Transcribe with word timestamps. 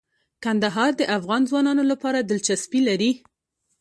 کندهار 0.43 0.91
د 0.97 1.01
افغان 1.17 1.41
ځوانانو 1.49 1.83
لپاره 1.91 2.19
دلچسپي 2.21 2.81
لري. 2.89 3.11